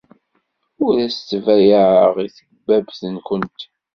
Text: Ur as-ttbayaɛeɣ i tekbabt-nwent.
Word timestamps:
Ur 0.85 0.93
as-ttbayaɛeɣ 1.05 2.15
i 2.25 2.27
tekbabt-nwent. 2.35 3.59